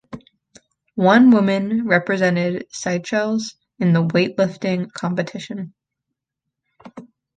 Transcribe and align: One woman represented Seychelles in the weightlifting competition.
One 0.95 1.29
woman 1.29 1.85
represented 1.85 2.65
Seychelles 2.71 3.53
in 3.77 3.93
the 3.93 4.01
weightlifting 4.03 4.91
competition. 4.93 5.75